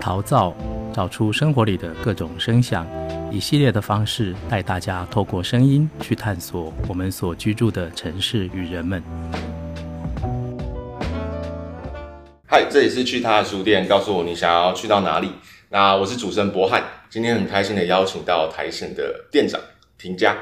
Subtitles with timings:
[0.00, 0.56] 陶造，
[0.94, 2.86] 找出生活里的各种声响，
[3.30, 9.02] 一系列的方式带大家透过声音去探索我们所居住的城市与人们。
[12.46, 15.32] 嗨，这里是去他的书店，告诉我你想要去到哪里。
[15.68, 19.60] 那我是主持人博翰，今天很开心的邀请到台省的店长
[19.98, 20.34] 庭佳。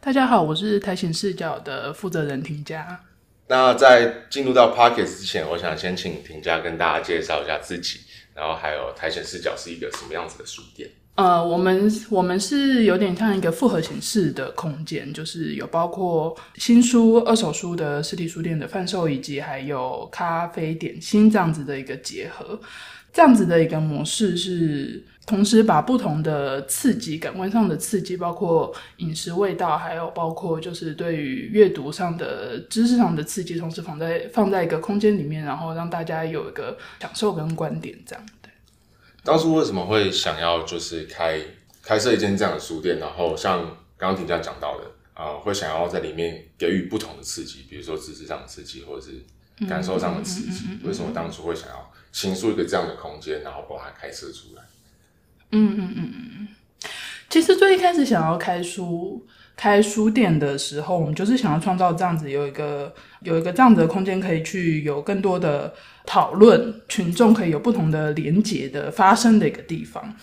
[0.00, 3.00] 大家好，我是台省视角的负责人庭佳。
[3.48, 8.00] 那在进入到 Podcast 之前，我想先请庭佳跟大家介绍一下自己，
[8.40, 10.88] 然后还有苔藓视角是一个什么样子的书店？
[11.16, 22.58] 呃，我们我们是有点像一个复合形式的空间，就是有包括新书、二手书的实体书店的贩售，以及还有咖啡点心这样子的一个结合。
[23.12, 38.24] 这样子的一个模式是同时把不同的刺激、感官上的刺激，包括饮食味道，还有包括就是对于阅读上的知识上的刺激，同时放在放在一个空间里面，然后让大家有一个享受跟观点这样。
[39.22, 39.26] 对。
[39.26, 41.40] 当初为什么会想要就是开
[41.82, 42.98] 开设一间这样的书店？
[42.98, 43.60] 然后像
[43.96, 50.78] 刚刚婷佳讲到的啊、呃，会想要在里面给予不同的刺激，比如说知识上的刺激，或者是感受上的刺激。
[50.84, 51.92] 为什么当初会想要？
[52.12, 54.62] 形塑一个这样的空间，然后把它开设出来。
[55.52, 56.48] 嗯嗯嗯嗯嗯，
[57.28, 59.24] 其实最一开始想要开书
[59.60, 65.74] 开书店的时候，我们就是想要创造这样子有一个有一个这样子的空间，可以去有更多的
[66.06, 70.14] 讨论，群众可以有不同的连结的发生的一个地方。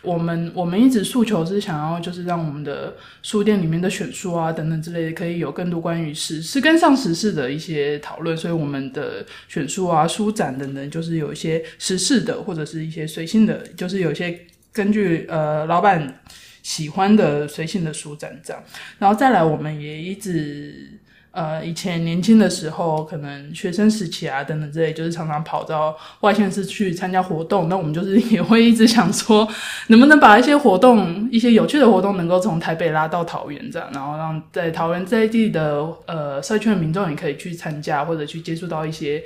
[0.00, 8.34] 我们我们一直诉求是想要，就是让我们的书店里面的选书啊等等之类的，可以有更多关于时事跟上时事的一些讨论。
[8.34, 14.40] 所以我们的选书啊、书展等等，就是有一些时事的，或者是一些随性的，就是有些
[14.72, 16.22] 根据呃老板
[16.66, 18.60] 喜欢的随性的书展这样。
[18.98, 20.98] 然后再来，我们也一直。
[21.36, 27.68] 呃，以前年轻的时候，可能学生时期啊，等等之类，就是常常跑到外县市去参加活动。
[27.68, 29.46] 那我们就是也会一直想说，
[29.88, 39.22] 能不能把一些活动、一些有趣的活动，能够从台北拉到桃园这样，然后让在桃园这一地的呃社区的民众也可以去参加，或者去接触到一些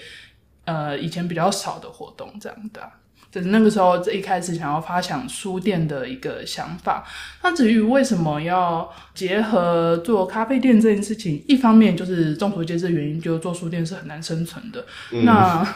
[0.64, 2.90] 呃以前比较少的活动这样的。
[3.30, 7.04] 就是那个时候，这一开始想要发想书店的一个想法。
[7.42, 14.84] 那至于为什么要结合做咖啡店这件事情，一方面就是众所皆知的原因，就是做书店是很难生存的。
[15.12, 15.66] 嗯、那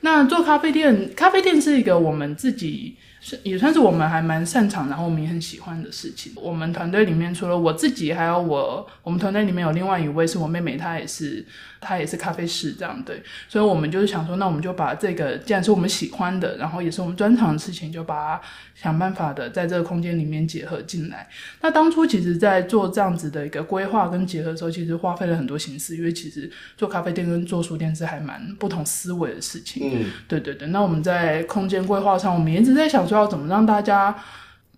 [0.00, 2.96] 那做咖啡店，咖啡店是一个我们自己。
[3.22, 6.32] 是也算是我们还蛮擅长，然后我们也很喜欢的事情。
[6.36, 11.44] 我们团队里面除了我自己，还有我，我们团队里面有另外一位是我妹妹，她也是，
[11.82, 13.22] 她也是咖啡师这样对。
[13.46, 18.40] 所以我们就是想说，那我们就把这个既然是我们喜欢的，然后也是我们专长的事情，就把它
[18.74, 21.28] 想办法的在这个空间里面结合进来。
[21.60, 29.69] 那当初其实，在做这样子的一个规划跟结合的时候，其实花费了很多心思，因为其实做咖啡店跟做书店是还蛮不同思维的事情。
[29.82, 30.68] 嗯，对对对。
[30.68, 33.00] 那我们在空间规划上，我们一直在想。
[33.10, 34.16] 说要怎么让大家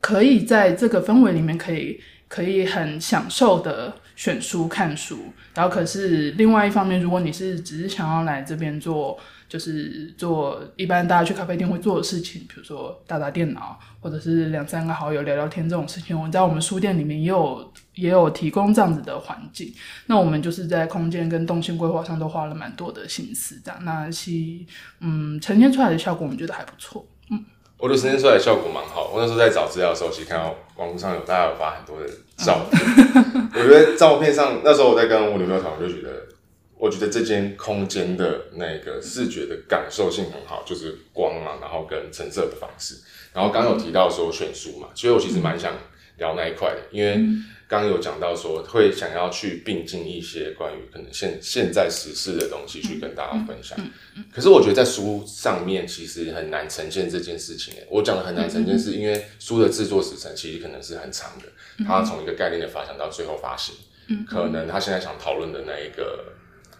[0.00, 5.19] 可以在这个氛围里面，可以可以很享受的选书看书，
[5.54, 9.19] 然后可是另外一方面，如果你是只是想要来这边做，
[9.50, 19.72] 就是做一般大家去咖啡店会做的事情，比如说打打电脑，或者是两三个好友聊聊天这种事情，我们在我们书店里面也有也有提供这样子的环境。
[20.06, 24.66] 那我们就是在空间跟动线规划上都花了蛮多的心思，这样那其
[25.00, 27.44] 嗯呈现出来的效果，我们觉得还不错，嗯。
[27.78, 29.10] 我的呈现出来效果蛮好。
[29.12, 32.80] 我那时候在找资料的时候，其实看到网络上有大家有发很多的照片。
[33.54, 36.28] 我觉得照片上那时候我在跟我女朋友讨论，我就觉得，
[36.78, 42.94] 我觉得这间空间的那个视觉的感受性很好，就是光啊，然后跟橙色的方式。
[43.34, 45.74] 然后刚刚有提到说选书嘛，所以我其实蛮想
[46.19, 47.20] 聊那一块的，因为。
[47.62, 53.78] 刚刚有讲到说会想要去并进一些关于可能现现在时事的东西去跟大家分享，
[54.31, 57.72] 可是我觉得在书上面其实很难呈现这件事情。
[57.88, 61.47] 我讲的很难呈现，是因为书的制作时程其实可能是很长的，
[61.87, 63.75] 它从一个概念的发想到最后发行，
[64.28, 66.27] 可能他现在想讨论的那一个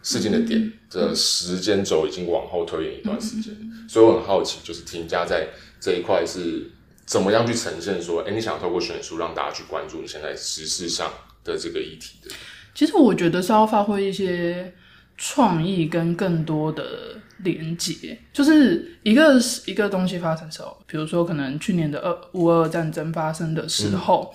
[0.03, 3.57] 事件的点，这时间轴已经往后推延一段时间，
[3.89, 5.49] 所以我很好奇，就是庭佳在
[5.81, 6.71] 这一块是。
[7.13, 11.13] 怎么样去呈现说，哎、你想透过选书让大家去关注你现在时事上
[11.45, 12.35] 的这个议题的？
[12.75, 14.73] 其实我觉得是要发挥一些
[15.19, 24.35] 创意跟更多的连结，就是一个一个东西发生的时候，比如说可能去年的二乌俄战争发生的时候，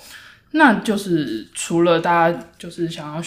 [0.51, 3.23] 那就是除了大家就是想要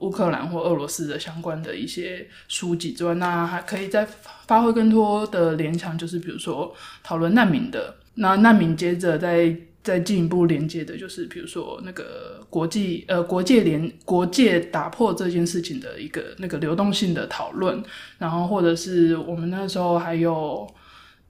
[0.00, 4.06] 乌克兰或俄罗斯的相关的一些书籍之外，那还可以再
[4.46, 7.96] 发挥更多的联想，就是比如说讨论难民的。
[8.14, 17.82] 那难民接着再再进一步连接的，就是比如说那个国际呃国界联国界打破这件事情的一个那个流动性的讨论，
[18.16, 20.66] 然后或者是我们那时候还有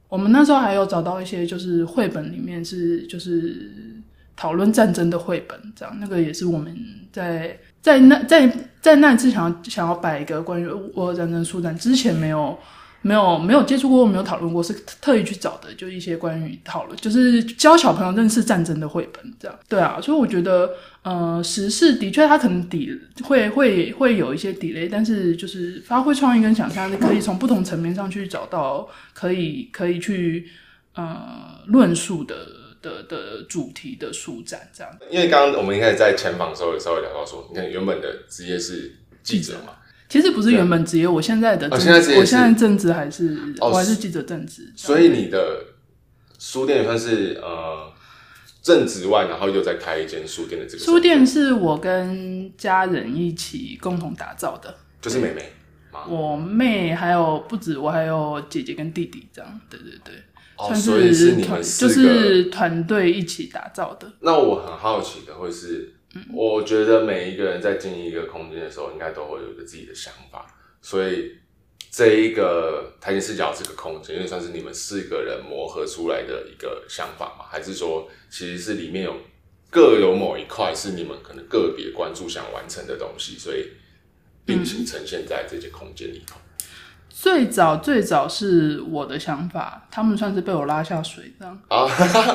[0.08, 3.72] 我们那时候还有找到一些，就是绘本里面是就是
[4.36, 6.76] 讨论战争的绘本，这样那个也是我们
[7.10, 12.56] 在在那在在那一次想要想要摆一个关于俄战争书展之前没有。
[13.06, 19.58] 没有没有接触过，没有讨论过，是特意去找的，就一些关于讨论，就是教小朋友认识战争的绘本，这样。
[19.68, 20.70] 对啊，所以我觉得，
[21.02, 30.48] 呃，时事的确它可能底会会会有一些 delay，但是就是发挥创意跟想象力，可以从不同层面上去找到可以可以去
[30.94, 32.34] 呃论述的
[32.80, 34.90] 的的主题的书展这样。
[35.10, 39.74] 因为刚刚我们一开始在前访的时候也稍微聊到说，你看原本的职业是记者嘛。
[40.08, 44.72] 其实不是原本职业，我现在的，哦、现在我现在正职还是、哦、我还是记者正职。
[44.76, 45.64] 所以你的
[46.38, 47.92] 书店也算是呃
[48.62, 55.52] 正职外，然后又再开一间书店的这个书店是我跟家人一起共同打造的，就是妹妹，
[56.08, 60.14] 我妹还有不止我，还有姐姐跟弟弟这样，对对对，
[60.58, 64.12] 哦、算是团就是团队一起打造的。
[64.20, 65.92] 那我很好奇的会是。
[66.32, 70.46] 我觉得每一个人在经营一个空间的时候，应该都会有一个自己的想法。
[70.80, 71.32] 所以
[71.90, 77.44] 这一个台前视角这个空间，因为算是你们四个人磨合出来的一个想法嘛？
[77.50, 79.14] 还是说，其实是里面有
[79.70, 83.70] 各有某一块是你们可能个别关注想完成的东西，所以
[84.44, 86.36] 并行呈现在这些空间里头。
[86.38, 86.66] 嗯，
[87.08, 91.88] 最早最早是我的想法，他们算是被我拉下水这样啊，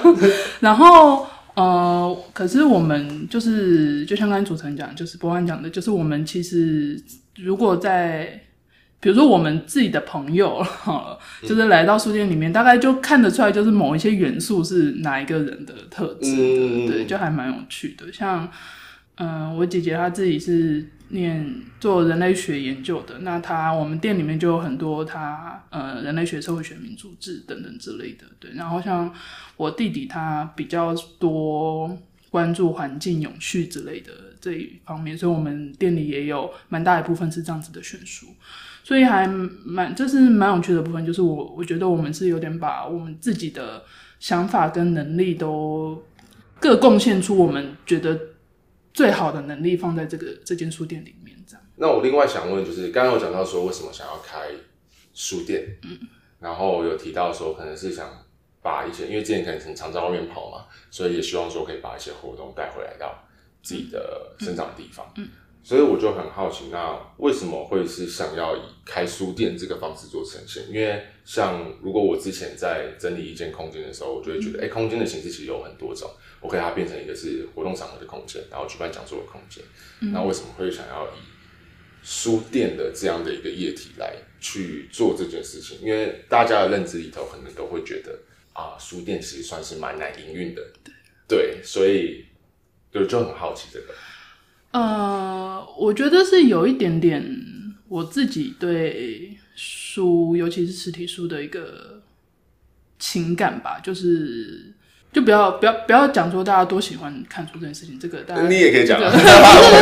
[0.60, 1.28] 然后。
[1.60, 6.98] 呃，可是我们就是，就像刚才主持人讲，就是博安讲的，就是我们其实
[7.36, 8.42] 如果在，
[9.02, 10.66] 比如说我们自己的朋友，
[11.42, 18.10] 就是来到书店里面，大概就看得出来，就是某一些元素是哪一个人的特质的，嗯、对，就还蛮有趣的。
[18.14, 18.50] 像，
[19.16, 29.14] 嗯、我姐姐她自己是念做人类学研究的，那他我们店里面就有很多他呃人类学、社会学、民主志等等之类的，对，然后像。
[29.60, 31.98] 我弟弟他比较多
[32.30, 34.10] 关注环境永续之类的
[34.40, 38.28] 这一方面，所以我们店里也有蛮大一部分是这样子的选书，
[38.86, 43.84] 所以还蛮这是蛮有趣的部分，就是我我觉得我们是有点把我们自己的
[44.18, 46.02] 想法跟能力都
[46.62, 48.18] 各贡献出我们觉得
[49.00, 51.64] 最好的能力放在这个这间书店里面，这样。
[51.78, 54.50] 那我另外想问就是，刚刚有讲到说为什么想要开
[55.14, 55.98] 书店，嗯，
[56.42, 58.08] 然后有提到说可能是想。
[58.62, 63.24] 把一些，因为之前可能很常在外面跑嘛，所以也希望说可以把一些活动带回来到
[63.64, 65.10] 自己的生长的地方。
[65.16, 65.30] 嗯，嗯，
[65.64, 70.64] 所以我就很好奇，那为什么会是想要以开书店这个方式做呈现？
[70.70, 76.10] 因为像如果我之前在整理一间空间的时候，我就会觉得，哎、空间的形式其实有很多种，
[76.42, 79.64] 我可以它变成一个是活动场合的空间，然后举办讲座的空间。
[80.02, 81.20] 嗯，那为什么会想要以
[82.04, 85.80] 书店的这样的一个液体来去做这件事情？
[85.82, 88.18] 因为大家的认知里头可能都会觉得。
[88.52, 90.94] 啊，书店其实算是蛮难营运的，对，
[91.30, 92.26] 对，所以
[92.92, 93.86] 就就很好奇这个。
[94.72, 97.24] 呃，我觉得是有一点点
[97.88, 102.02] 我自己对书，尤其是实体书的一个
[103.00, 104.74] 情感吧，就是
[105.12, 109.18] 就不要不要不要讲说大家多喜欢看书这件事情，这个大家你也可以讲，这个、 不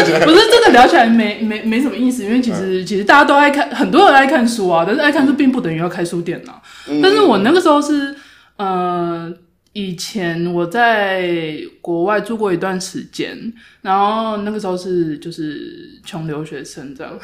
[0.05, 6.61] 是不是这个聊起来没没没什么意思，因为其实、嗯、其实大家都爱看，很多人爱看书啊，但是爱看书并不等于要开书店呐、啊。
[6.87, 8.15] 嗯、但是我那个时候是。
[8.57, 9.31] 呃，
[9.77, 13.53] 以前我在国外住过一段时间，
[13.83, 17.19] 然后那个时候是就是穷留学生这样，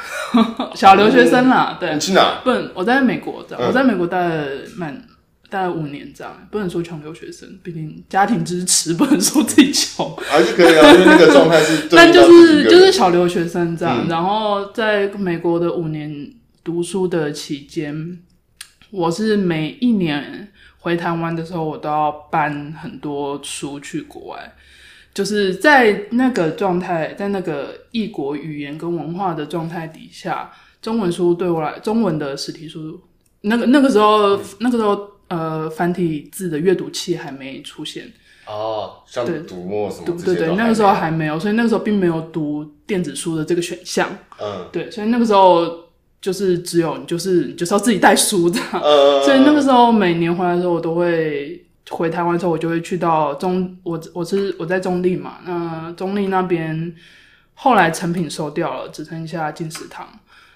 [0.75, 1.93] 小留学生啦，嗯、对。
[1.95, 2.41] 你去哪？
[2.43, 5.03] 不能，我在美国这样，嗯、我在美国待了蛮
[5.49, 11.87] 待了五年这样，不能说穷留学生，毕竟家庭支持，不能说自己穷，还是可以啊，因为那个状态是。
[11.97, 16.31] 但就是就是小留学生这样，嗯、然后在美国的五年
[16.63, 18.19] 读书的期间，
[18.91, 20.49] 我是每一年。
[20.83, 24.53] 回台湾的时候，我都要搬很多书去国外，
[25.13, 32.99] 就是在那个状态，在那个异国语言跟文化的状态底下，中文书对我来，中文的实体书，
[33.41, 38.11] 那个那个时候，嗯、那个时候，呃，繁体字的阅读器还没出现。
[38.45, 45.82] 哦，像读墨什么对，对对对，那个时候还没有，所以那个时候并没有读电子书的这个选项，嗯，对，所以那个时候。
[46.23, 56.95] 就是只有你，就是就是要自己带书的，呃、所以那个时候每年回来的时候，我都会回台湾的时候，我就会去到中，我我是我在中立嘛，那中立那边
[57.55, 60.07] 后来成品收掉了，只剩下金石堂，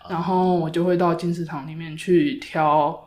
[0.06, 2.98] 呃、然后我就会到金石堂里面去挑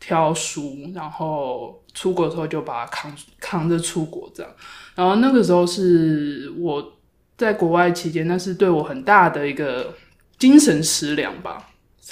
[0.00, 4.52] 挑书，然后出国的时候就把它扛扛着出国这样，
[4.96, 6.94] 然后那个时候是我
[7.38, 9.94] 在国外期间，那是对我很大的一个
[10.40, 11.68] 精神食粮吧。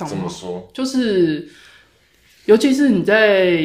[0.07, 0.69] 怎么说？
[0.73, 1.49] 就是，
[2.47, 3.61] 尤其是你在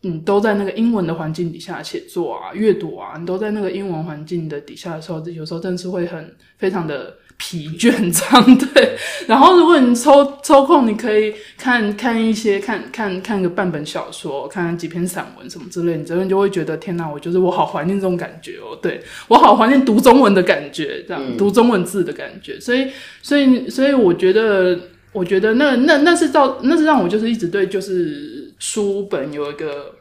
[0.00, 8.96] 你都在那个英文的环境底下写作啊、阅读啊，你都在那个英文环境的底下的时候，有时候真的是会很非常的疲倦， 这样对。
[9.26, 22.60] 然后如果你抽抽空，你可以看看一些看看看个半本小说，看看几篇散文什么之类，你这边就会觉得天哪，我就是我好怀念这种感觉哦，对，我好怀念读中文的感觉，这样、嗯、读中文字的感觉。
[22.60, 22.90] 所以
[23.22, 24.78] 所以所以我觉得
[25.14, 28.44] 我觉得那那那是造那是让我就是一直对就是。
[28.56, 29.96] 书本有一个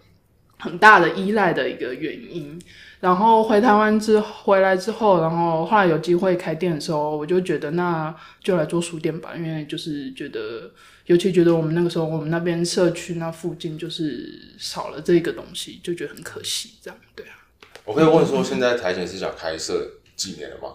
[0.59, 2.57] 很大的依赖的一个原因，
[3.01, 10.71] 然后回台湾之回来之后，然后后来有机会开店的时候，我就觉得那就来做书店吧，因为就是觉得，
[11.07, 17.33] 尤其觉得我们那个时候我们那边社区那附近就是少了这个东西，就觉得很可惜，这样对啊。
[17.83, 20.69] 我可以问说，现在台前市场开设几年了吗？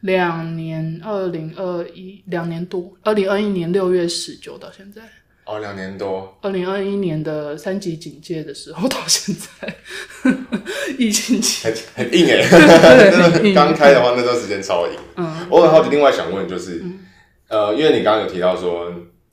[0.00, 5.02] 两年，二零二一两年多，二零二一年六月十九到现在。
[5.44, 6.38] 哦，两年多。
[6.42, 9.76] 二零二一年的三级警戒的时候到现在，
[10.96, 14.94] 疫情期很很硬哎、 欸，刚开的话那段时间超硬。
[15.16, 17.00] 嗯，我很好奇，另外想问就是，嗯、
[17.48, 18.92] 呃，因为你刚刚有提到说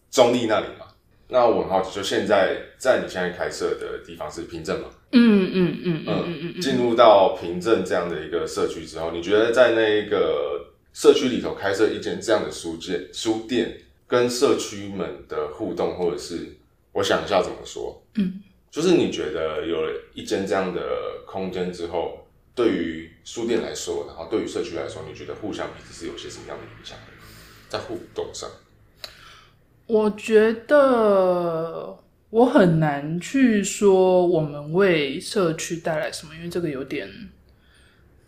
[0.09, 0.87] 中立那里嘛，
[1.29, 4.87] 那我很好奇，就现在在你现在开设的地方是凭证嘛？
[5.11, 6.61] 嗯嗯嗯嗯嗯嗯。
[6.61, 13.77] 进入到平镇这样的一个社区之后，你觉得在那一个社区里头开设一间这样的书店，书店？
[14.09, 16.55] 跟社区们的互动，或者是
[16.93, 20.81] 我想一下怎么说，嗯，就是你觉得有了一间这样的
[21.25, 26.97] 空间之后，对于书店来说，然后对于社区来说，你觉得互相彼此是有些什么样的影响？
[27.67, 28.49] 在互动上，
[29.87, 37.09] 我觉得我很难去说我们为社区带来什么，因为这个有点。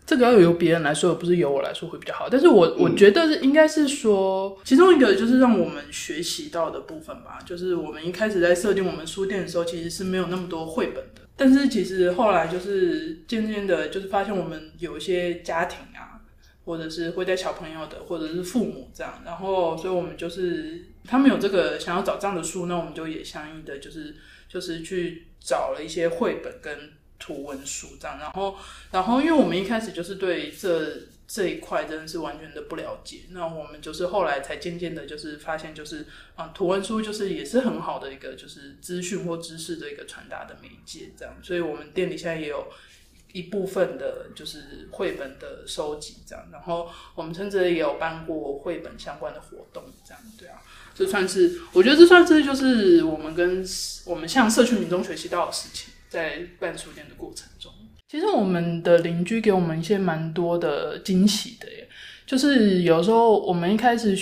[0.06, 2.28] 这个要由别人来说，不是由我来说会比较好。
[2.28, 7.38] 但是我我觉得应该是说，其中一个就是让我们学习到的部分吧。
[7.46, 11.20] 就是我们一开始在设定我们书店的时候，其实是没有那么多绘本的。
[11.36, 16.18] 但是其实后来就是渐渐的，就是发现我们有一些家庭啊，
[16.64, 19.22] 或者是会带小朋友的，或者是父母这样。
[19.24, 24.16] 然后，所以我们就是他们有这个想要找这样的书，那我们就也相应的就是
[24.48, 26.92] 就是去找了一些绘本跟。
[27.22, 28.56] 图文书这样，然后，
[28.90, 42.72] 然后，因为我们一开始就是对这这一块真的是完全的不了解，那我们就是后来才渐渐的，就是发现，就是啊，图文书就是也是很好的一个就是资讯或知识的一个传达的媒介，这样，所以我们店里现在也有
[43.34, 50.62] 一部分的就是绘本的收集，这样，然后我们甚至也有办过绘本相关的活动，这样，对啊，
[51.00, 53.64] 这算是我觉得这算是就是我们跟
[54.04, 55.86] 我们向社区民众学习到的事情。
[56.10, 57.72] 在办书店的过程中，
[58.08, 61.88] 其实我们的邻居给我们一些蛮多的惊喜的耶。
[62.26, 64.18] 就是有时候我们一开始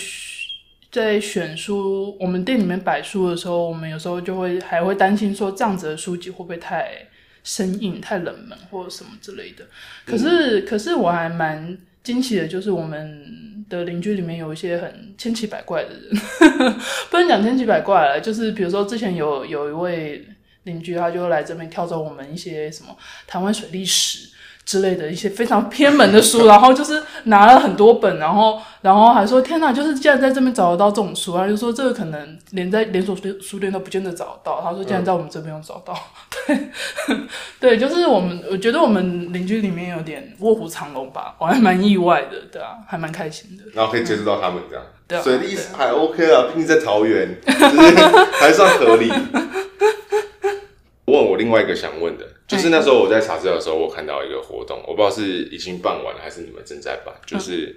[0.92, 7.08] 在选书，我们店里面摆书的时候，我们有时候就会还会担心说，这样子的书籍会不会太
[7.42, 9.66] 生硬、太冷门或者什么之类的。
[10.04, 16.74] 可是，可是我还蛮惊喜的，就是我们的邻居里面有一些很千奇百怪的人，
[17.10, 20.24] 不能讲千奇百怪了，就是比如说之前有有一位。
[20.64, 22.94] 邻居他就来这边跳走我们一些什么
[23.26, 24.28] 台湾水利史
[24.68, 31.48] 之类的一些非常偏门的书，然后就是拿了很多本，然后然后还说天哪，就是竟然在这边找得到这种书啊！
[31.48, 34.60] 就说这个可能连在连锁书书店都不见得找得到。
[34.62, 35.98] 他说竟然在我们这边有找到，
[36.46, 36.68] 对
[37.58, 43.64] 对，就是我们我觉得我们邻居里面有点卧虎藏龙吧，我还蛮意外的，对啊，还蛮开心的。
[43.72, 48.06] 然后可以接触到他们这样，嗯、对啊、水利史还 OK 啊，毕竟在桃园，就 是
[48.38, 49.10] 还算合理。
[51.38, 57.76] 另外一个想问的，就是那时候我在查资料的时候，我看到一个活动，我不知道是已经办完了还是你们正在办，就是、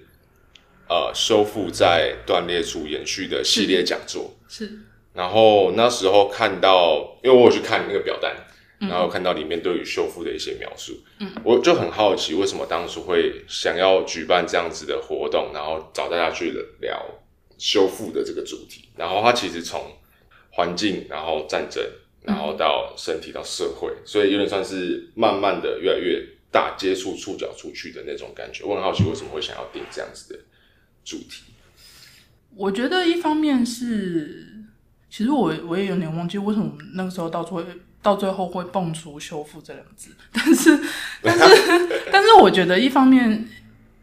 [0.89, 4.34] 嗯、呃修复在断裂处延续的系列讲座。
[4.50, 4.70] 是。
[5.13, 8.36] 然后那时候看到，因为我有去看那个表单，
[8.80, 17.06] 然后看到里面对于修复的一些描述，嗯，我就很好奇，为什么当初会想要举办这样子的活动，然后找大家去聊
[17.58, 18.89] 修复的这个主题。
[18.96, 19.82] 然后它其实从
[20.51, 21.84] 环境，然后战争。
[22.24, 28.63] 然后到身体到社会，所以有点算是慢慢的越来越大，接触触角出去的那种感觉。
[28.63, 30.40] 我很好奇为什么会想要定这样子的
[31.04, 31.46] 主题？
[32.56, 34.66] 我觉得一方面是，
[35.10, 37.63] 其实我我也有点忘记为什么那个时候到最后
[38.04, 40.78] 到最后会蹦出“修复”这两字，但是
[41.24, 41.46] 但是
[42.12, 43.48] 但是我觉得一方面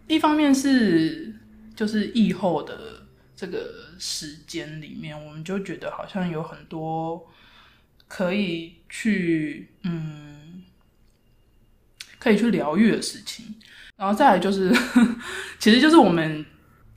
[0.09, 1.33] 一方面是
[1.77, 3.07] 就是疫后的
[3.37, 7.25] 这个时间里面，我们就觉得好像有很多。
[8.09, 10.63] 可以去，嗯，
[12.19, 13.55] 可以去疗愈的事情，
[13.97, 14.73] 然后再来就是，
[15.61, 16.45] 其实就是我们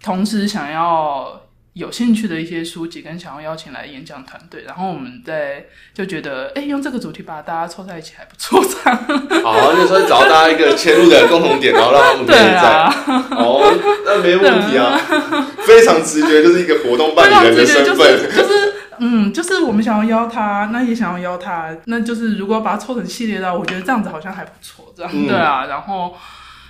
[0.01, 8.97] 同时想要有兴趣的一些书籍，跟想要邀请来演讲团队，然后我们在就觉得，哎、欸，用这个主题把大家凑在一起还不错，这样。
[9.43, 12.61] 好，就说找到大家一个切入的共同点，然后让他们可以在。
[12.61, 12.93] 啊、
[13.31, 13.63] 哦，
[14.05, 15.47] 那没问题啊，啊。
[15.65, 18.70] 非常直觉，就是一个活动办理人的身份，就是，就是，
[19.01, 26.15] 嗯，就是我们想要邀他，那也想要邀他，那就是如果把它凑成系列的话，我觉得这样子好像还不错，这样、嗯、对啊，然后。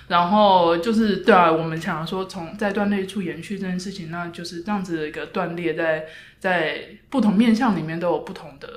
[0.08, 6.04] 然后就是对啊，我们想说从在断裂处延续这件事情，那就是这样子的一个断裂在，
[6.38, 8.68] 在在不同面向里面都有不同的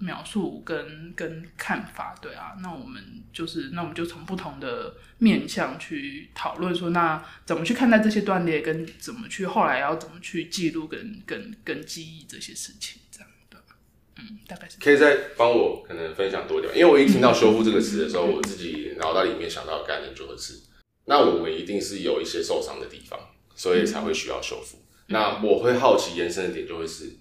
[0.00, 13.58] 描述跟跟看法，对啊，那我们就是那我们就从不同的面向去讨论说，那怎么去看待这些断裂，跟怎么去后来要怎么去记录跟跟跟记忆这些事情，这样对，
[14.16, 20.54] 嗯，大概是可以再帮我可能分享多点，因为我一听到修复这个词的时候，我自己脑袋里面想到的概念就会是。
[21.08, 23.16] 那我们一定是有一些受伤的地方，
[23.54, 24.82] 所以才会需要修复。
[25.06, 27.16] 那我会好奇延伸的点就会是，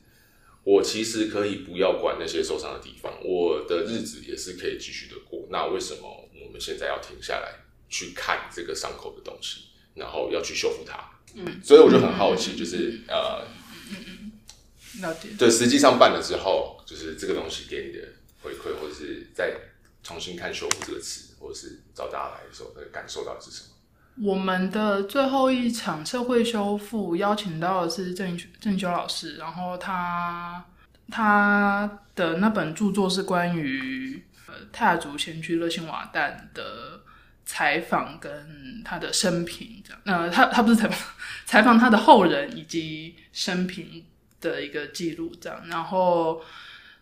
[0.66, 5.48] 我其实可以不要管那些受伤的地方，我的日子也是可以继续的过。
[5.52, 6.02] 那为什么
[6.44, 7.54] 我们现在要停下来
[7.88, 10.98] 去看这个伤口的东西，然后要去修复它？
[11.36, 13.48] 嗯，所以我就很好奇，就是、嗯、呃，
[13.92, 15.30] 嗯嗯，了解。
[15.38, 18.08] 对，实际上办了之后，就是这个东西给你的
[18.42, 19.56] 回馈，或者是再
[20.02, 23.75] 重新看“修复”这个词，或者是找大家来的时候的感受到底是什么？
[24.22, 30.64] 我们的最后一场社会修复邀请到的是郑郑修老师，然后他
[31.12, 37.02] 他的那本著作是关于呃泰雅族先驱乐辛瓦旦的
[37.44, 41.00] 采访跟他的生平这样，呃他他不是采访
[41.46, 44.06] 采访他的后人以及生平
[44.40, 46.42] 的一个记录这样，然后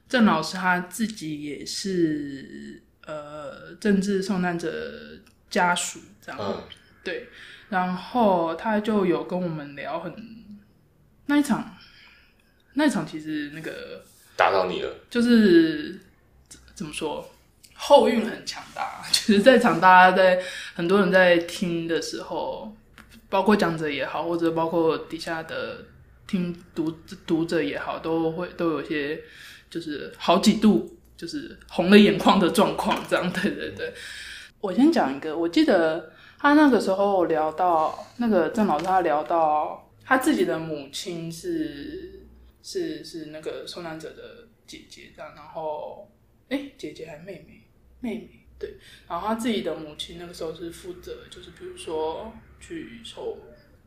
[0.10, 5.20] 郑老师他自己也是呃政治受难者
[5.52, 6.64] 家属这样。
[7.04, 7.28] 对，
[7.70, 10.16] 然后他就有跟我们聊很
[11.26, 11.78] 那一场，
[12.76, 14.02] 那一场其实那个
[14.38, 16.00] 打到你了，就是
[16.74, 17.30] 怎么说，
[17.74, 19.04] 后运很强大。
[19.12, 20.42] 其 实在场大家在
[20.74, 22.74] 很多人在听的时候，
[23.30, 25.86] 包括讲者也好，或者包括底下的
[26.26, 26.90] 听读
[27.28, 29.22] 读者也好，都会都有些
[29.70, 32.98] 就是好几度就是红了眼眶的状况。
[33.10, 33.94] 这样，对对对。
[34.62, 36.13] 我先讲一个，我记得。
[36.44, 42.28] 他那个时候聊到那个郑老师，他聊到他自己的母亲是
[42.62, 46.12] 是是那个受难者的姐姐这样，然后
[46.50, 47.64] 哎、姐姐还是妹妹
[48.02, 48.76] 妹妹对，
[49.08, 53.38] 然后他自己的母亲那个时候是负责就是比如说去收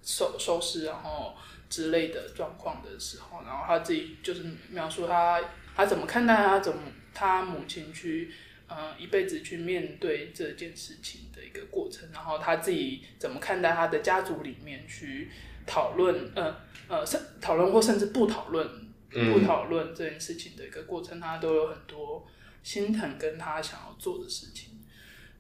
[0.01, 1.35] 收收拾然后
[1.69, 6.81] 之类的状况的时候，然后他自己就是描述他他怎么看待他怎么
[7.13, 8.33] 他母亲去。
[8.69, 15.31] 呃，一辈子去面对这件事情的一个过程，然后他自己怎么看待他的家族里面去
[15.65, 16.57] 讨论，呃
[16.89, 18.69] 呃，甚讨论或甚至不讨论，
[19.09, 22.27] 不讨论这件事情的一个过程，他都有很多
[22.65, 24.81] 心疼跟他想要做的事情。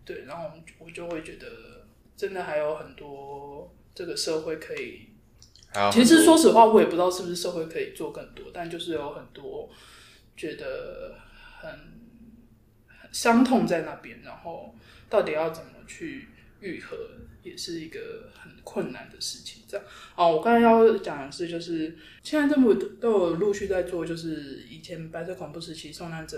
[0.05, 1.49] 对，然后我就会觉得，
[2.17, 5.09] 真的还有很多这个社会可以。
[5.93, 9.69] 其实说实话，我也不知道是不是社会可以做更多，但就是有很多
[10.37, 11.19] 觉得
[11.61, 11.97] 很。
[13.17, 14.75] 伤痛在那边，然后
[15.09, 16.29] 到底要怎么去
[16.61, 16.95] 愈合，
[17.43, 19.63] 也是一个很困难的事情。
[19.67, 26.37] 这样哦，我刚才要讲的是，就是现在政府都有陆续在做，就是以前白色恐怖时期受难者，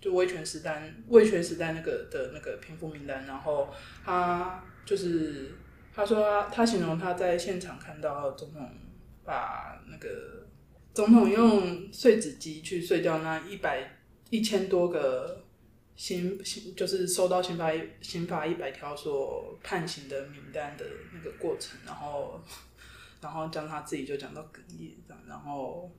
[0.00, 3.26] 就威权时代、威权时代那个的那个贫富名单。
[3.26, 3.68] 然后
[4.02, 5.52] 他就是
[5.94, 8.70] 他说他，他形容他在现场看到总统
[9.22, 10.46] 把那个
[10.94, 13.98] 总统用碎纸机去碎掉那一百
[14.30, 15.42] 一千多个。
[15.96, 22.38] 刑刑就是收到刑法刑法一百条所判刑的名单的那个过程，然后
[23.22, 25.90] 然后将他自己就讲到哽咽这样，然后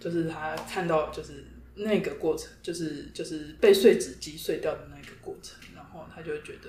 [0.00, 1.44] 就是他看到就是
[1.76, 6.68] 那个过程，就是就是被碎纸机碎掉的那个过程，然后他就觉得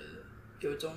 [0.59, 0.93] 有一种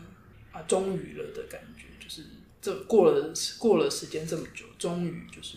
[0.53, 2.24] 啊终于了的感觉，就是
[2.61, 5.57] 这过了过了时间这么久，终于就是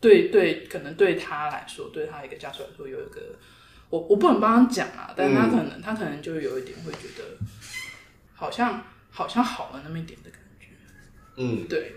[0.00, 3.38] 对对，可能对他来说，对他一个家属来说有一个。
[3.94, 7.38] 我我不能帮他讲啊，但他可能、嗯、他可能就有一点会觉得，
[8.34, 10.66] 好像好像好了那么一点的感觉。
[11.36, 11.94] 嗯，对。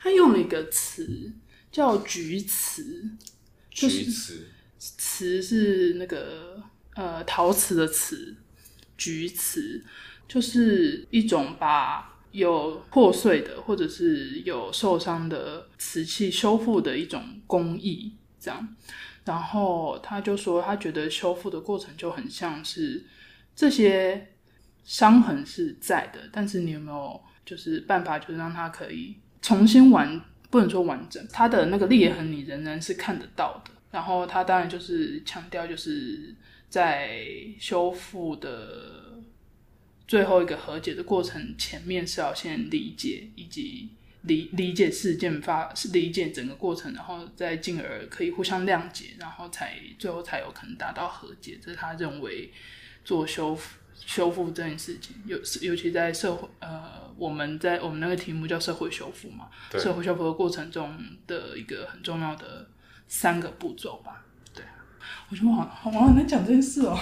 [0.00, 1.30] 他用了一个词
[1.70, 3.10] 叫“菊瓷”，
[3.68, 4.46] 就是
[4.78, 6.62] 瓷是那个
[6.94, 8.34] 呃陶瓷的瓷，
[8.96, 9.84] 菊瓷
[10.26, 18.76] 就是一种把有破碎的或者是有受伤的瓷器修复的一种工艺，这样。
[19.28, 23.04] 然后他就说，他觉得修复的过程就很像是
[23.54, 24.26] 这些
[24.84, 33.70] 伤痕是在的，但是你有没有就是办法，就是让他可以重新完不能说完整，它的那个裂痕你仍然是看得到的。
[33.90, 36.34] 然后他当然就是强调，就是
[36.70, 37.20] 在
[37.58, 39.18] 修复的
[40.06, 43.90] 最后一个和解的过程前面是要先理解以及
[44.22, 51.58] 理理解事件发，是理解整个过程，然后再进而可以互相谅解，然后才最后才有可能达到和解。
[51.62, 52.52] 这是他认为
[53.04, 62.66] 做修复修复这件事情，尤尤其在社会呃，我们在我们那个题目叫社会修复嘛，对社会修复的过程中的一个很重要的。
[63.10, 64.22] 三个步骤吧，
[64.54, 64.84] 对啊，
[65.30, 66.94] 我觉得我好，我好难讲这件事哦。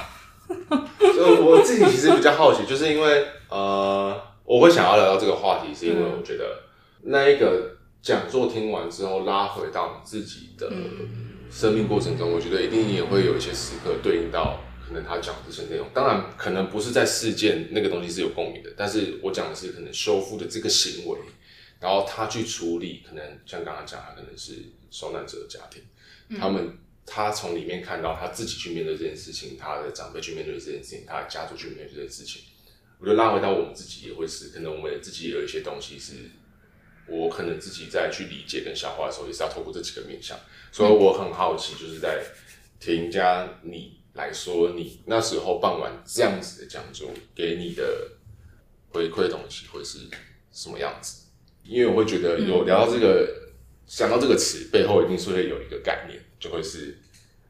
[0.47, 6.45] 所以我自己其实比较好奇，就是因为呃，我会想要聊到这个话题，是因为我觉得
[7.09, 10.73] 那一个讲座听完之后，拉回到你自己的
[11.51, 15.89] 生命过程中，我觉得一定也会有一些时刻对应到可能他讲的这些内容。
[15.95, 21.19] 当然，可能不是在事件那个东西是有共鸣的，但是我讲的是可能修复的这个行为，
[21.81, 24.55] 然后他去处理，可能像刚刚讲，他可能是
[24.91, 25.83] 受难者的家庭。
[26.41, 32.43] 他们，他从里面看到他自己去面对这件事情，他的长辈去面对这件事情，他的家族去面对这件事情。
[32.99, 36.15] 我觉得拉回到我们自己也会是，可能我们自己也有一些东西是，
[37.09, 40.39] 我可能自己在去理解跟消化的时候，也是要透过这几个面向。
[40.73, 42.23] 所以我很好奇，就是在
[42.79, 48.13] 铁营家你来说，你那时候办完这样子的讲座，给你的
[48.91, 49.99] 回馈东西会是
[50.53, 51.27] 什么样子？
[51.63, 53.43] 因为我会觉得有聊到这个。
[53.89, 56.99] 想到这个词背后，一定是会有一个概念，就会是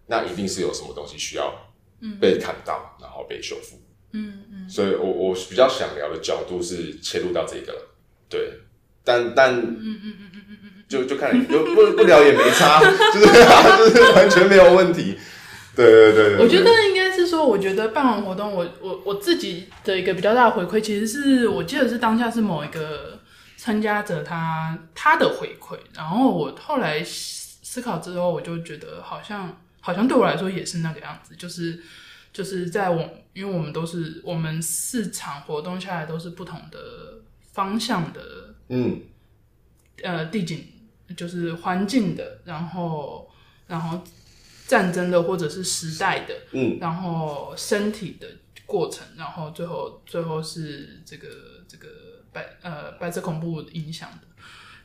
[0.06, 1.72] 那一定是有什么东西需要
[2.20, 3.80] 被看到，嗯、然后被修复。
[4.12, 4.68] 嗯嗯。
[4.68, 7.88] 所以我我比较想聊的角度是切入到这个，
[8.28, 8.52] 对。
[9.06, 12.80] 但但嗯嗯嗯嗯嗯嗯，就就看就不不聊也没差，
[13.14, 15.16] 就是就是完全没有问题。
[15.74, 16.44] 对对对对。
[16.44, 23.14] 我觉得应该是说，我觉得办完活动，我我我自己的一个比较大的回馈，其实是我记得是当下是某一个。
[23.58, 31.80] 参加者他他的回馈，然后我后来思考之后，我就觉得好像好像对我来说也是那个样子，就是
[32.34, 36.78] 就是在我因为我们都是我们四场活动下来都是不同的
[37.54, 38.20] 方向的，
[38.68, 39.00] 嗯，
[40.02, 40.66] 呃，地景
[41.16, 43.30] 就是环境的，然后
[43.66, 44.02] 然后
[44.66, 48.28] 战争的或者是时代的，嗯，然后身体的
[48.66, 51.28] 过程，然后最后最后是这个
[51.68, 51.88] 这个。
[52.32, 54.26] 白呃，白色恐怖影响的，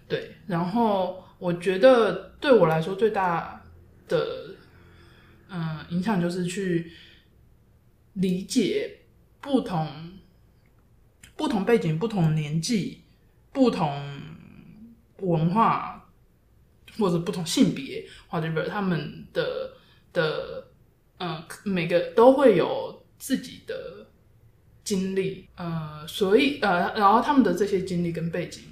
[0.07, 0.37] 对。
[0.47, 3.61] 然后我觉得对我来说最大
[4.07, 4.55] 的
[5.49, 6.93] 嗯、呃、影响就是去
[8.13, 8.99] 理解
[9.41, 10.13] 不同
[11.35, 13.00] 不同背景、不同年纪、
[13.51, 14.21] 不同
[15.19, 16.09] 文化
[16.97, 19.73] 或者不同性别，或者他们的
[20.13, 20.67] 的、
[21.17, 24.07] 呃，每个都会有自己的。
[24.83, 28.63] 经历，呃，所以，呃，然后他们的这些经历跟背景，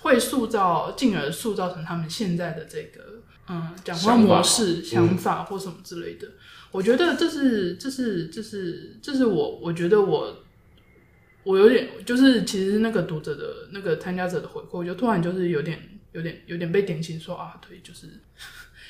[0.00, 6.28] 会塑造，进而塑造成他们现在的这个，嗯，讲话模式、想法，或什么之类的。
[6.70, 10.44] 我觉得这是，这是，这是，这是我，我觉得我，
[11.44, 15.78] 我有点，就是其实那个读者的那个参加者的回馈，我就突然就是有点，
[16.12, 18.06] 有点，有点被点醒，说啊，对，就是。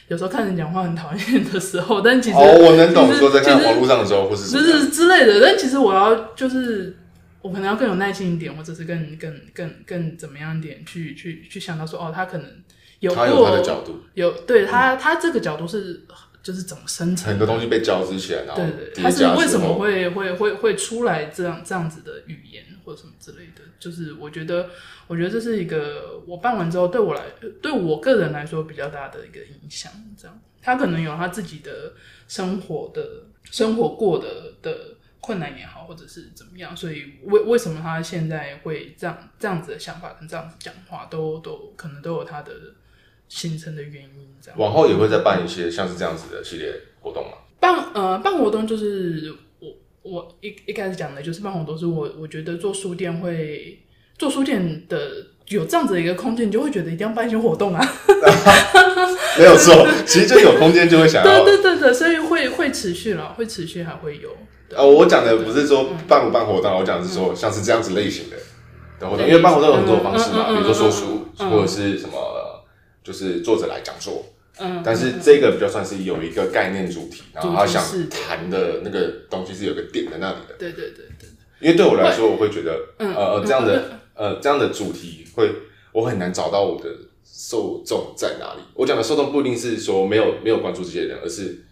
[0.08, 5.40] 有时候看人讲话很讨厌的时候，但其实哦，我能懂说在看网络上的时候，或是就是之类的。
[5.40, 6.98] 但其实我要就是
[7.42, 12.44] 我可能要更有耐心一点，或者是更更更更怎么样一点去去去想到说哦，他可能
[12.98, 16.04] 有过他有他的角度，有对他他这个角度是
[16.42, 24.68] 就是怎么生成很多东西被交织起来，然后对对，他是为什么会会会会出来这样这样子的语言或什么之类的，就是我觉得。
[25.10, 27.24] 我觉得这是一个我办完之后对我来，
[27.60, 29.90] 对我个人来说比较大的一个影响。
[30.16, 31.92] 这样，他可能有他自己的
[32.28, 42.52] 生活的生活过的的困难也好，或者是怎么样，所以为为什么他现在会这样这样子的想法跟这样子讲话，都都可能都有他的
[43.30, 44.10] 形成的原因。
[44.42, 47.30] 这样，往后也会再办一些像是这样子的系列活动吗？
[47.58, 49.68] 办呃办活动就是我
[50.02, 53.78] 我一一开始讲的就是办活动，是我我觉得做书店会。
[54.18, 55.00] 做书店的
[55.48, 57.80] 有这样子的一个空间，你就会觉得一定要办一些活动啊。
[59.38, 61.42] 没有错，其实就有空间就会想要。
[61.42, 64.28] 对对对对，所以会会持续了，会持续还会有。
[64.76, 68.36] 呃，我讲的不是说办不办活动，我讲的是说像是这样子类型的
[68.98, 72.12] 的活动，因为办活动有很多方式嘛，比如说说书或者是什么，
[73.02, 74.24] 就是作者来讲座。
[74.58, 74.82] 嗯。
[74.84, 80.54] 但是这个比较算是有一个概念主题，然后他想谈的那个东西是有个点在那里的。
[80.58, 81.28] 对对对对。
[81.60, 84.00] 因为对我来说，我会觉得呃这样的。
[84.12, 85.50] 呃，这样的主题会，
[85.92, 86.90] 我很难找到我的
[87.24, 88.60] 受众在哪里。
[88.74, 91.64] 我讲的受众不一定是说没有没有关注这些人，而是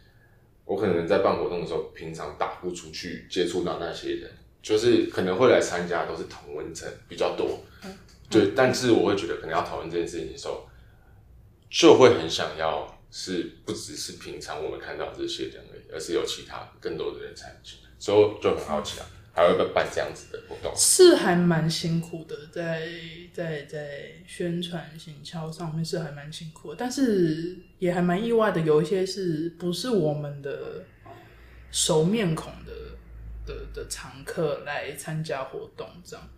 [0.64, 4.30] 我可能在办活动的时候，平常打不出去接触到那些人，
[4.62, 7.60] 就是可能会来参加都是同温层比较多。
[8.30, 10.66] 对，但是我会觉得可能要讨论这件事情的时候，
[11.70, 19.06] 就会很想要是不只是平常我们看到这些人而已，而是有其他更多的人参与，所以就很好奇啊。
[19.34, 22.88] 还会办这样子的活动，是还蛮辛苦的，在
[23.32, 30.84] 在在宣传行销上面是还蛮辛苦的，但是也还蛮意外的，有一些是不是我们的
[31.70, 32.72] 熟面孔的
[33.46, 36.28] 的的常客来参加活动，这样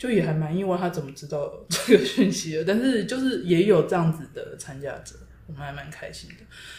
[0.00, 2.64] 就也还蛮意外，他怎么知道 这个讯息的？
[2.64, 5.14] 但是就是也有这样子的参加者，
[5.46, 6.36] 我们还蛮开心的。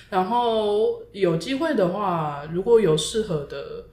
[0.10, 3.86] 然后有机会的话，如果有适合的。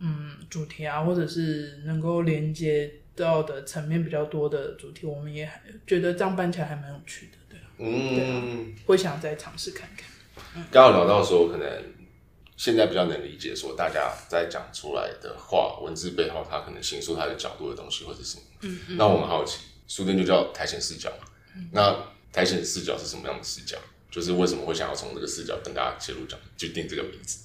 [0.00, 8.42] 嗯，主题啊，或者是能够连接到的层面比较多的主题，我们也还觉得这样办起来还蛮有趣的，对啊，嗯，对啊，
[8.84, 10.62] 会想再尝试看看。
[10.70, 11.66] 刚刚聊到说，可能
[12.56, 18.42] 现在比较能理解说大家在讲出来的话，文字背后他可能形塑他的角度的东西或者什么。
[18.60, 18.96] 嗯嗯。
[18.96, 21.26] 那我们好奇，书店就叫苔藓视角嘛。
[21.56, 21.68] 嗯。
[21.72, 21.96] 那
[22.32, 23.76] 苔藓视角是什么样的视角？
[24.10, 27.40] 就是为什么会想要从这个视角跟大家切入讲，就定这个名字？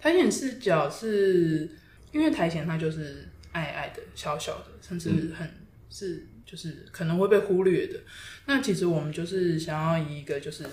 [0.00, 1.70] 苔藓视角是
[2.10, 8.00] 因为苔藓它就是矮矮的、小小的，甚至很、嗯、是就是可能会被忽略的。
[8.46, 10.64] 那其实我们就是想要以一个就是，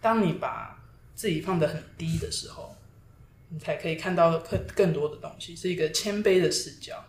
[0.00, 0.82] 当你把
[1.14, 2.74] 自己放得很低的时候，
[3.48, 7.04] 你才可以看到更更多的东西，是一个谦卑的视角。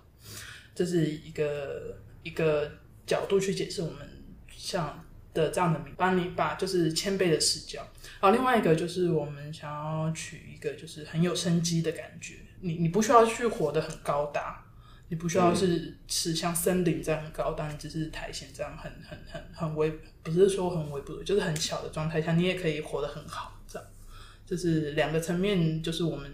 [0.76, 2.72] 这是一个一个
[3.06, 4.08] 角度去解释我们
[4.56, 7.88] 像的这样的名，帮你把就是谦卑的视角。
[8.20, 12.36] 好，另外一个就是我们想要取一个就是很有生机的感觉。
[12.60, 14.64] 你你不需要去活得很高大，
[15.10, 19.90] 你不需要是是像森林这样很高大，你只是苔藓这样很很很很微，
[20.22, 23.57] 不是说很微不，就是很小的状态下，你也可以活得很好。
[24.48, 26.32] 就是两个层面，就是我们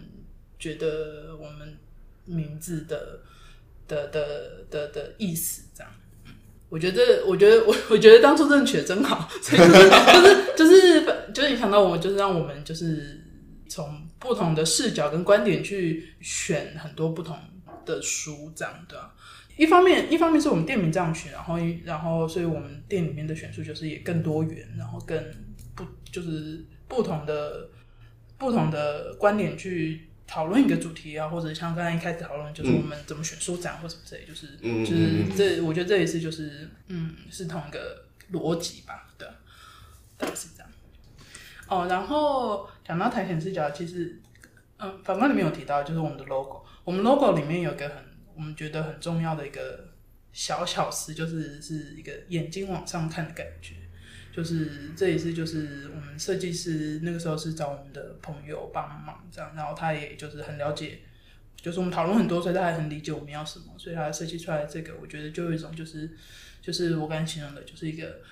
[0.58, 1.76] 觉得我们
[2.24, 3.20] 名字的
[3.88, 5.92] 的的的的，意思这样。
[6.70, 9.90] 我觉得，我觉得，我我觉得当初这个取的真好，所以就是
[10.56, 13.20] 就是就是就是你想到我，就是让我们就是
[13.68, 17.36] 从不同的视角跟观点去选很多不同
[17.84, 19.10] 的书，这样的。
[19.56, 25.16] 一方面，一方面是我们店名这样选，然后然后，所以我们店里面的选书就是也更多元，然后更
[25.76, 27.68] 不就是不同的
[28.38, 30.08] 不同的观点去。
[30.26, 39.28] 讨论一个主题啊，或者像刚才一开始讨论，就是我们怎么选书展或什么之类，就是、嗯、就是这，我觉得这也是就是嗯，是同一个逻辑吧，对，
[40.16, 40.68] 大概是这样。
[41.68, 44.18] 哦，然后讲到苔藓视角，其实
[44.78, 47.98] 嗯，反观里面有提到，就是我们的 logo，我们 logo 里面有一个很
[48.34, 49.88] 我们觉得很重要的一个
[50.32, 53.74] 小小事，就是是一个眼睛往上看的感觉。
[54.34, 60.98] 就是这一次就是我们设计师那个时候是找我们的朋友帮忙这样，然后他也就是很了解，
[61.54, 66.10] 就是我们讨论很多，所以他还很理解我们要什么，所以他设计出来这个，我觉得就有一种就是
[66.60, 68.22] 就是我刚才形容的，就是一个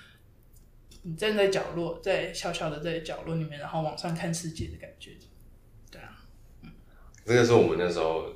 [1.03, 5.11] 你站在角落，在小小的在角落里面，然后往上看世界的感觉。
[5.89, 6.25] 对啊，
[6.63, 6.69] 嗯，
[7.23, 8.27] 这个是我们那时候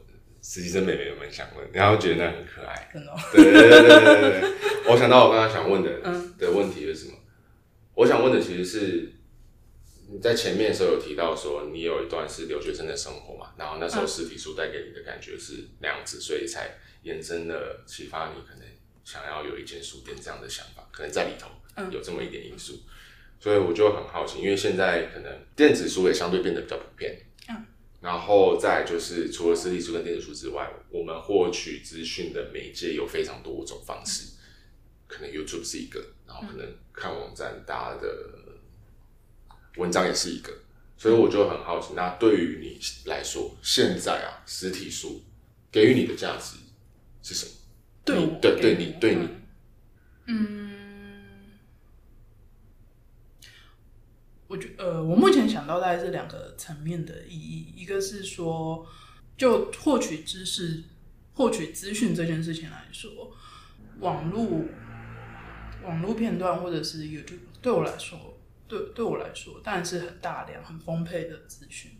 [0.41, 5.99] 实习生妹妹有没有想问，然后觉得那很可爱，真的，对对对对对对对，我想到我刚刚想问的
[6.37, 7.16] 的问题是什么？
[7.97, 9.11] 我想问的其实是
[10.07, 18.67] 你在前面的时候有提到说你有一段是留学生的生活嘛，然后那时候实体书带给你的感觉是那样子，所以才延伸了启发你可能
[19.03, 21.49] 想要有一间书店这样的想法，可能在里头
[21.89, 22.79] 有这么一点因素，
[23.39, 27.19] 所以我就很好奇，因为现在可能电子书也相对变得比较普遍，
[27.99, 34.33] 然后再就是除了实体书跟电子书之外，我们获取资讯的媒介有非常多种方式，
[35.07, 36.13] 可能 YouTube 是一个。
[36.41, 38.07] 可能看网站，大家的
[39.77, 40.51] 文章也是一个，
[40.97, 45.21] 所以我就很好奇，那对于你来说，现在啊，实体书
[45.71, 46.57] 给予你的价值
[47.21, 47.51] 是什么？
[48.03, 49.27] 对你对对你对你，
[50.27, 51.59] 嗯，
[54.47, 58.87] 我觉呃，我目前想到大概是两个层面的意义，一个是说，
[59.37, 60.83] 就获取知识、
[61.33, 63.35] 获取资讯这件事情来说，
[63.99, 64.63] 网络。
[65.87, 71.91] 网络片段或者是 YouTube，对我来说，对对我来说，当然是很大量、很丰沛的资讯。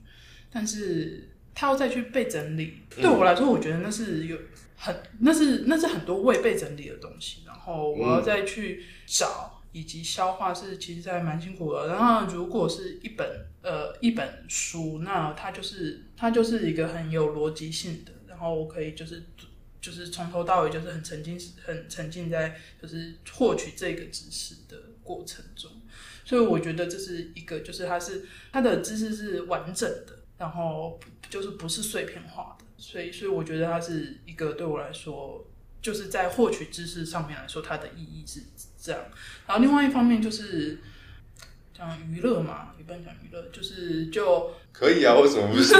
[0.52, 4.38] 但是，他要再去被整理，对我来说，我觉得那是有
[4.76, 7.44] 很，那是那是很多未被整理的东西。
[7.46, 11.88] 然后，我要再去找以及消化，是其实还蛮辛苦的。
[11.88, 18.12] 然后，如果是一本呃一本书，那它就是它就是一个很有逻辑性的。
[18.28, 19.24] 然后，我可以就是。
[19.80, 25.72] 就是从头到尾就是很沉浸，很沉浸在就是获取这个知识的过程中，
[26.26, 35.46] 所以我觉得这是一个，就是它是它的知识是完整的，然后就是不是碎片化的，所以所以我觉得它是一个对我来说
[35.82, 38.42] 就是在获取知识上面来说，它的意义是
[38.82, 39.02] 这样。
[39.46, 40.80] 然后另外一方面就是
[41.74, 45.78] 讲娱乐嘛，一般讲娱乐就是就可以啊， 为什么不行？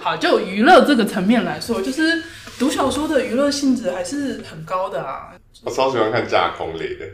[0.00, 2.22] 好就娱乐这个层面来说，就是
[2.58, 5.34] 读小说的娱乐性质还是很高的啊。
[5.64, 7.04] 我超喜欢看架空类的，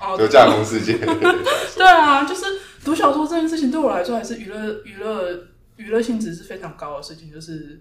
[0.00, 0.96] 哦，就架空世界。
[1.76, 2.44] 对啊，就是
[2.84, 7.80] 读小说这件事情对我来说还是娱乐娱乐娱乐性质是非常高的事情，就是。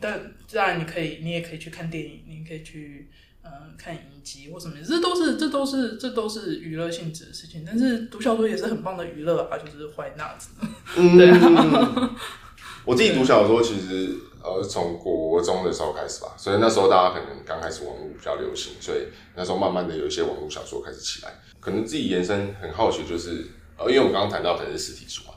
[0.00, 0.20] 但
[0.52, 3.08] 当然，你可以，你也可以去看电影，你可以去，
[3.42, 7.64] 呃，看影集或什么，这都是，这都是，这都是娱乐性质的事情。
[7.66, 10.50] 但是读小说也是很棒的娱乐啊，就是坏那子。
[10.96, 12.16] 嗯，对啊。
[12.86, 21.32] 我自己读小说，其实呃，从国中的时候开始吧，所以那时候大家可能刚开始网络比较流行，所以那时候慢慢的有一些网络小说开始起来。
[21.60, 25.34] 可能自己延伸很好奇，就是呃，因为我们刚刚谈到可能是实体书嘛，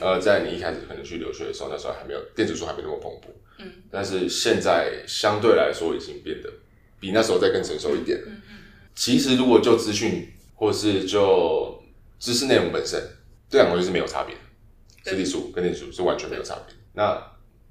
[0.00, 3.34] 呃，在你一开始可能去留学的时候，那时候还没有电子书还没那么蓬勃。
[3.58, 6.48] 嗯，但是现在相对来说已经变得
[6.98, 8.18] 比那时候再更成熟一点。
[8.26, 8.56] 嗯嗯。
[8.94, 11.82] 其实如果就资讯或是就
[12.18, 13.00] 知识内容本身，
[13.48, 14.40] 这两个就是没有差别的。
[15.10, 16.74] 实体书跟电子书是完全没有差别。
[16.94, 17.22] 那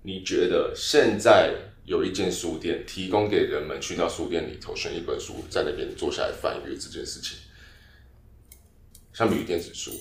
[0.03, 7.37] 你觉得现在有一间书店提供给人们去到书店里头选一本书，在那边坐下来翻阅这件事情，
[9.13, 9.91] 相比于电子书，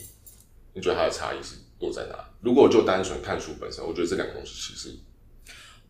[0.74, 2.30] 你觉得它的差异是落在哪？
[2.40, 4.94] 如果就单纯看书本身，我觉得这两个东西其实。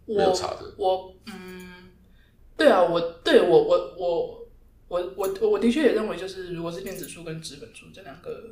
[0.07, 0.75] 没有差的。
[0.77, 1.84] 我我嗯，
[2.57, 4.49] 对啊，我对我我我
[4.88, 8.51] 我我我的确也认为，就是如果是电子书跟纸本书这两个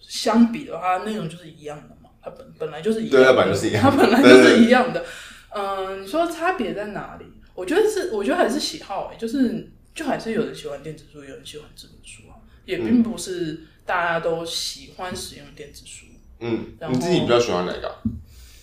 [0.00, 5.04] 相比的话，内容就是一样的嘛，它本本来就是一样它本来就是一样的，它本来就是一样的。
[5.50, 7.24] 嗯，你说差别在哪里？
[7.54, 16.06] 我觉得是，我觉得还是喜好哎、欸，就是就还是有人喜欢电子书，有人喜欢纸本书啊，也并不是大家都喜欢使用电子书。
[16.40, 17.98] 嗯，你自己比较喜欢哪个？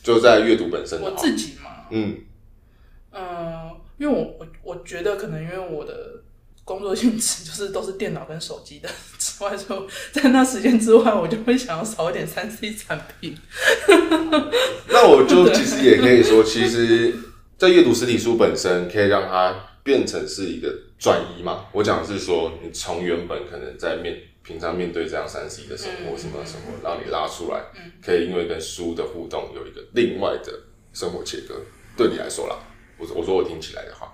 [0.02, 1.86] 就在阅读本身的，我自己嘛。
[1.92, 2.22] 嗯，
[3.12, 6.22] 呃，因为我我我觉得可能因为我的
[6.64, 13.38] 工作性质就是都是电脑跟手机的之外，就在那时间之外，我就会想要少一点三 C 产品。
[14.90, 17.14] 那我就其实也可以说，其实，
[17.58, 21.66] 在阅读实体书本身，可以让它变成是一个转移嘛。
[21.72, 27.62] 我讲的是说，你从原本可能在面平常面对这样三 C 的生活，什么生活，让你拉出来，
[28.04, 30.52] 可以因为跟书的互动有一个另外的
[30.94, 31.56] 生活切割。
[31.96, 32.56] 对你来说啦，
[32.98, 34.12] 我我说我听起来的话，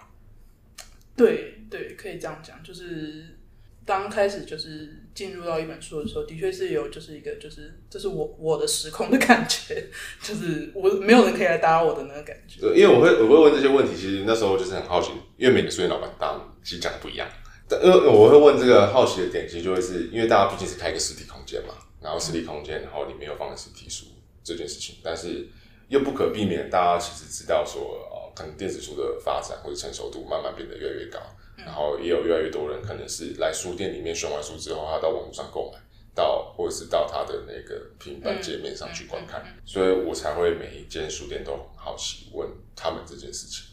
[1.16, 3.38] 对对，可以这样讲，就是
[3.86, 9.88] 刚开始就是进入到一本书的时候，的确是有就是一个就是这是我我的时空的感觉，
[10.22, 12.62] 就是我没有人可以来打扰我的那个感觉。
[12.62, 17.28] 对，因为我会我会问这些问题，其实那时候就是很好奇，因为每个书店老板当其实讲的不一样，
[17.68, 24.06] 但因为我会问这个好奇的点，其实就会是因为大家毕竟是开一个实体空间嘛，然后实体空间，然后里面又放了实体书
[24.44, 25.48] 这件事情，但是。
[25.90, 31.20] 又不可避免，大家其实知道说，哦，可能电子书的发展或者成熟度慢慢变得越来越高，
[31.58, 35.80] 嗯、然后也有越来越多人可能是来书店里面选完书之后，他到网络上购买，
[36.16, 43.66] 到或者是到他的那个平板界面上去观看，嗯、所以我才会每一间书店都很好奇问他们这件事情。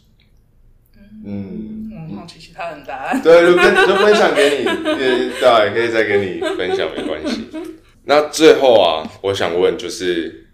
[1.24, 3.22] 嗯，嗯，好奇其他人答案。
[3.22, 7.48] 对，就分就分享给你，对，也可以再跟你分享，没关系。
[8.04, 10.46] 那最后啊，我想问就是。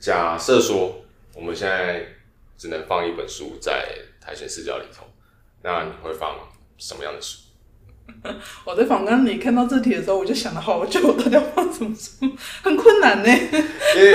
[0.00, 1.00] 假设说
[1.32, 2.04] 我们现在
[2.62, 3.88] 只能放一本书在
[4.24, 5.04] 苔藓视角里头，
[5.64, 6.36] 那你会放
[6.78, 7.38] 什么样的书？
[8.64, 12.24] 我在访纲里看到这题的时候，我就想了好久，到底要放什么书？
[12.62, 13.28] 很困难呢。
[13.96, 14.14] 因为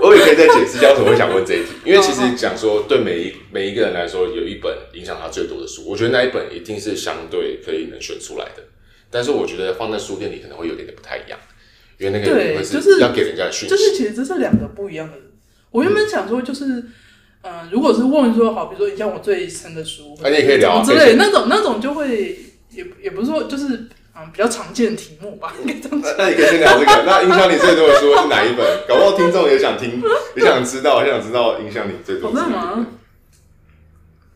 [0.00, 1.72] 我也可以再解释一下为什么会想问这一题。
[1.84, 8.62] 因为其实讲说，对每一每一个人来说，有一本影响他最多的书，我觉得那一本一定是相对可以能选出来的。
[9.10, 11.36] 但是我觉得放在书店里可能会有点点不太一样，
[11.98, 13.74] 因为那个会是要给人家的讯息。
[13.74, 15.16] 就是其实这是两个不一样的。
[15.70, 16.92] 我原本想说，就是，嗯、
[17.42, 22.36] 呃，如果是问说，好，比如说你像我最深的书，那、啊、你也可以聊之类那种那种就会
[22.70, 26.14] 也也不是说就是嗯比较常见的题目吧，应该这样讲。
[26.18, 27.02] 那你可以先聊这个。
[27.06, 28.86] 那影响你最多的书是哪一本？
[28.88, 30.02] 搞不好听众也想听，
[30.36, 32.82] 也想知道，也想知道影响你最多的是哪一本。
[32.82, 32.86] 嗯、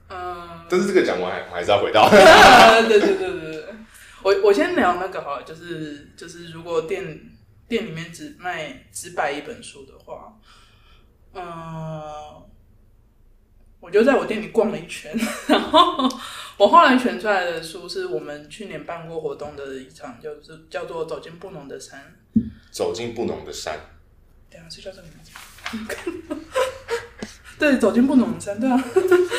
[0.09, 2.09] 呃，但是这个讲完还还是要回到。
[2.09, 3.65] 对对对对对，
[4.23, 7.21] 我我先聊那个好了，就是就是如果店
[7.69, 10.39] 店里面只卖只摆一本书的话。
[11.35, 11.43] 嗯，
[13.83, 15.13] 我就在我店里逛了一圈，
[15.49, 16.09] 然后
[16.57, 22.15] 我后来选出来的书是我们去年办过活动的一场，就是叫做《走进布农的山》。
[22.71, 23.77] 走进布农的山，
[24.49, 25.33] 对啊，是叫这个名字。
[27.59, 28.83] 对，走进布农的山，对啊，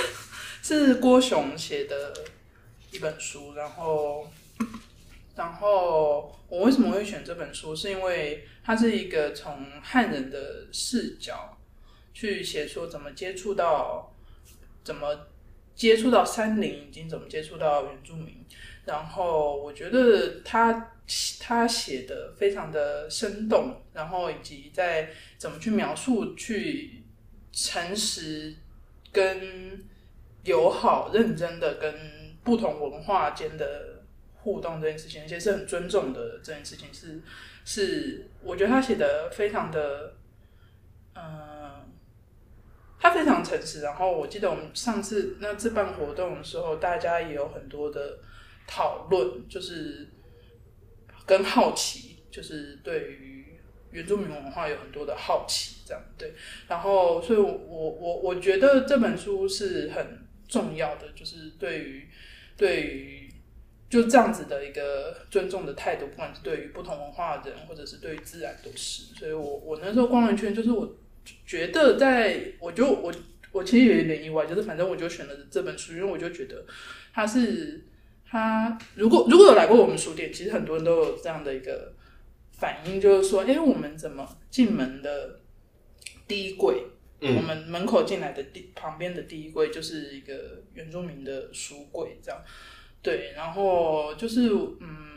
[0.62, 2.14] 是郭雄写的
[2.92, 3.54] 一本书。
[3.56, 4.30] 然后，
[5.36, 7.74] 然后我为什么会选这本书？
[7.74, 11.58] 是因为它是一个从汉人的视角。
[12.16, 14.13] 去写说怎么接触到，
[14.84, 15.28] 怎么
[15.76, 18.46] 接触到山林，以及怎么接触到原住民。
[18.86, 20.92] 然后我觉得他
[21.40, 27.04] 他写的非常的生动，然后以及在怎么去描述、去
[27.52, 28.56] 诚实、
[29.12, 29.84] 跟
[30.44, 31.94] 友好、认真的跟
[32.44, 34.04] 不同文化间的
[34.36, 37.22] 互动这件事情，而且是很尊重的这件事情是，
[37.64, 40.16] 是我觉得他写的非常的，
[41.16, 41.63] 嗯、
[43.04, 43.82] 他非常诚实。
[43.82, 48.18] 然后我记得我们上次那次办活动的时候，大家也有很多的。
[48.66, 50.10] 讨论就是
[51.26, 53.60] 跟好奇，就是对于
[53.92, 56.34] 原住民文化有很多的好奇，这样对。
[56.70, 62.08] 然后，所以我我我觉得这本书是很重要的，就是对于
[62.56, 63.30] 对于
[63.90, 69.14] 就这样子的一个尊重的态度，不管是对于不同文化的人，或者是对于自然都是。
[69.16, 70.90] 所以我我那时候逛了一圈，就是我
[71.46, 73.14] 觉得在，我就我
[73.52, 76.66] 我其实有一点意外，就是反正我就选了这本书，因为我就觉得
[77.14, 77.86] 它是。
[78.36, 81.94] 他如果如果有来过我们书店，其实很多人都有这样的一个
[82.52, 85.40] 反应，就是说，哎，我们怎么进门的
[86.28, 86.84] 第一柜，
[87.22, 92.42] 嗯、我们门口进来的第旁边的第一柜就是一个原住民的书柜，这样，
[93.04, 94.50] 对，然后就是，
[94.80, 95.13] 嗯，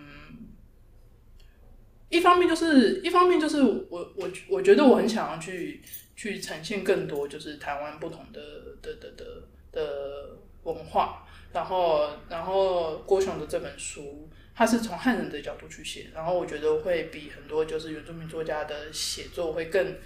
[2.08, 5.80] 一方面就是一方面就是我我我觉得我很想要去
[6.14, 8.40] 去呈现更多，就是台湾不同的
[8.80, 9.42] 的的的
[9.72, 11.22] 的文化。
[11.52, 19.96] 然后，然后郭雄的这本书，他是从汉人的角度去写，然后我觉得会比很多就是原住民作家的写作会更、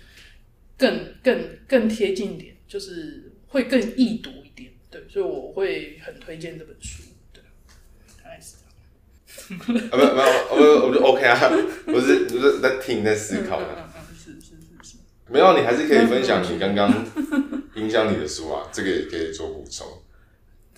[0.79, 4.71] 更、更、更贴近点，就是会更易读一点。
[4.91, 7.03] 对，所以我会很推荐这本书。
[9.91, 11.51] 啊，没有没有，我我就 OK 啊，
[11.87, 13.67] 不是不是在听在思考的。
[14.17, 14.97] 是是是是。
[15.29, 16.93] 没有，你还是可以分享你刚刚
[17.75, 19.87] 影响你的书啊，这个也可以做补充。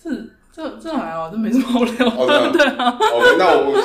[0.01, 0.09] 这。
[0.55, 2.95] 这这还好，这没什么好聊的，okay, 对啊。
[3.11, 3.83] OK，那我们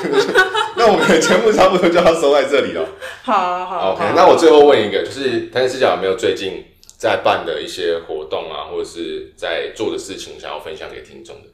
[0.77, 2.87] 那我们的节目差不多就要收在这里了。
[3.23, 3.95] 好啊，好。
[3.95, 6.63] OK，那我最后问一个，就是台前视角有没有最近
[6.99, 11.49] 在办的一些活动啊，或者是在做的事情，想要分享给听众的？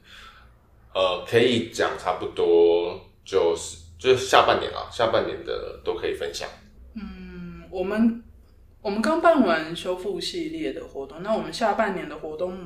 [0.93, 6.47] 呃，可以讲差不多，就是就是下半年啊，下半年的都可以分享。
[6.93, 8.23] 嗯，我们
[8.81, 12.57] 我们刚办完修复系列的活动，那我们下半年的活动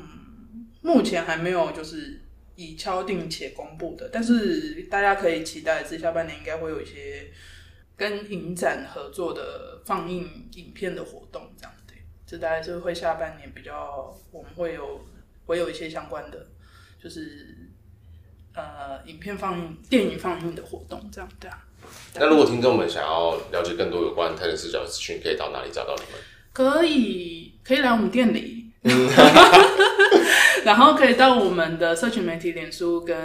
[0.82, 2.22] 目前还没有，就是。
[2.62, 7.32] 已敲定且公布的，但是大家可以期待是下半年应该会有一些
[7.96, 11.96] 跟影展合作的放映影片的活动，这样对，
[12.28, 15.00] 这大概是会下半年比较我们会有
[15.46, 16.48] 会有一些相关的，
[17.02, 17.69] 就是
[18.54, 21.58] 呃影片放映、电影放映的活动，这样对啊。
[22.16, 26.20] 那如果听众们想要了解更多有关台前视角的资讯，可以到哪里找到你们？
[26.52, 28.66] 可以可以来我们店里。
[30.64, 33.16] 然后可以到我们的社群媒体，脸书跟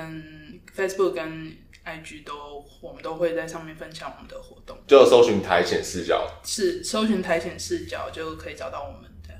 [0.76, 4.76] Facebook 跟 IG 都，我们都会在上面分享我们的活动。
[4.86, 9.34] 就搜寻苔藓视角，是搜寻苔藓视角就可以找到我们的。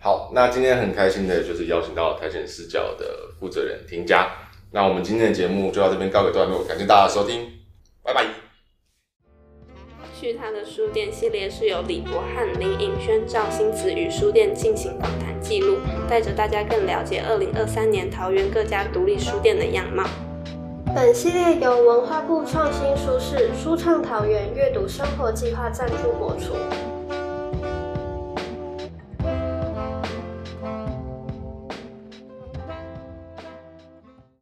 [0.00, 4.32] 好，那今天很开心的就是邀请到苔藓视角的负责人婷佳。
[4.72, 7.44] 那我们今天的节目就到这边告个段落，感谢大家的收听，
[8.04, 8.24] 拜拜。
[10.14, 20.04] 去他的书店系列是由李博翰、林颖轩、赵新慈与书店进行访谈记录，带着大家更了解二零二三年桃园各家独立书店的样貌。
[20.94, 26.54] 本系列由文化部创新书市书畅桃园阅读生活计划赞助播出。